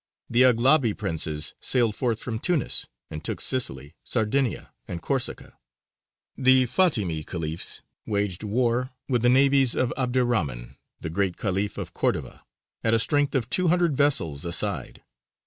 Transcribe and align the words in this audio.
The 0.31 0.41
Aghlabī 0.41 0.97
princes 0.97 1.53
sailed 1.61 1.95
forth 1.95 2.19
from 2.19 2.39
Tunis, 2.39 2.87
and 3.11 3.23
took 3.23 3.39
Sicily, 3.39 3.93
Sardinia, 4.03 4.73
and 4.87 4.99
Corsica. 4.99 5.59
The 6.35 6.63
Fātimī 6.65 7.23
Khalifs 7.23 7.83
waged 8.07 8.41
war 8.41 8.89
with 9.07 9.21
the 9.21 9.29
navies 9.29 9.75
of 9.75 9.93
'Abd 9.95 10.17
er 10.17 10.25
Rahmān, 10.25 10.77
the 11.01 11.11
Great 11.11 11.37
Khalif 11.37 11.77
of 11.77 11.93
Cordova, 11.93 12.43
at 12.83 12.95
a 12.95 12.99
strength 12.99 13.35
of 13.35 13.47
two 13.47 13.67
hundred 13.67 13.95
vessels 13.95 14.43
a 14.43 14.51
side. 14.51 15.03